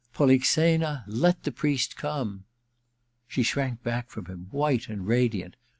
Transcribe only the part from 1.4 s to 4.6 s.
the priest come 1' She shrank back from him,